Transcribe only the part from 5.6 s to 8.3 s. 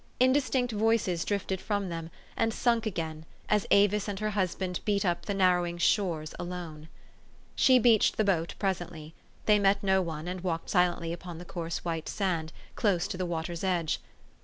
shores alone. She beached the